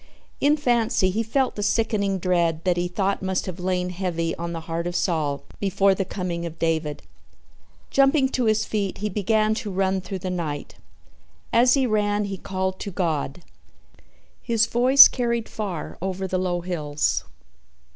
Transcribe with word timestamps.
In 0.39 0.57
fancy 0.57 1.11
he 1.11 1.21
felt 1.21 1.53
the 1.53 1.61
sickening 1.61 2.17
dread 2.17 2.63
that 2.63 2.75
he 2.75 2.87
thought 2.87 3.21
must 3.21 3.45
have 3.45 3.59
lain 3.59 3.91
heavy 3.91 4.35
on 4.35 4.51
the 4.51 4.61
heart 4.61 4.87
of 4.87 4.95
Saul 4.95 5.43
before 5.59 5.93
the 5.93 6.05
coming 6.05 6.43
of 6.43 6.57
David. 6.57 7.03
Jumping 7.91 8.27
to 8.29 8.45
his 8.45 8.65
feet, 8.65 8.97
he 8.97 9.09
began 9.09 9.53
to 9.53 9.69
run 9.69 10.01
through 10.01 10.17
the 10.25 10.31
night. 10.31 10.73
As 11.53 11.75
he 11.75 11.85
ran 11.85 12.23
he 12.25 12.37
called 12.39 12.79
to 12.79 12.89
God. 12.89 13.43
His 14.41 14.65
voice 14.65 15.07
carried 15.07 15.47
far 15.47 15.99
over 16.01 16.25
the 16.27 16.39
low 16.39 16.61
hills. 16.61 17.23